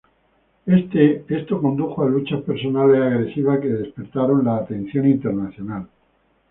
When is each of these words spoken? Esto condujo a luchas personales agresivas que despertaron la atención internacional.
Esto 0.65 1.61
condujo 1.61 2.01
a 2.01 2.09
luchas 2.09 2.41
personales 2.41 2.99
agresivas 2.99 3.59
que 3.59 3.67
despertaron 3.67 4.43
la 4.43 4.55
atención 4.57 5.05
internacional. 5.07 5.89